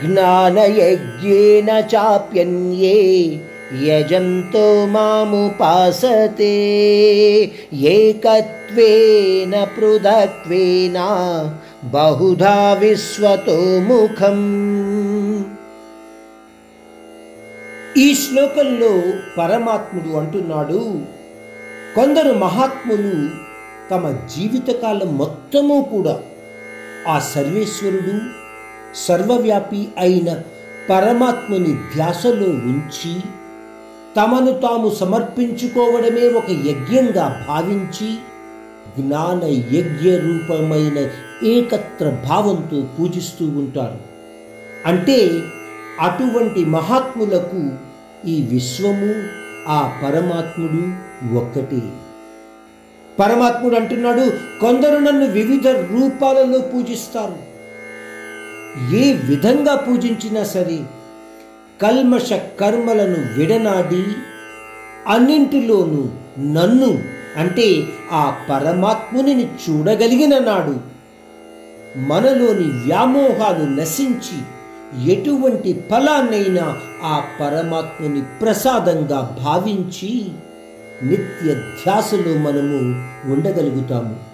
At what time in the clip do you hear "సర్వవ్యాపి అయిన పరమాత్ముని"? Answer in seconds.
28.94-31.72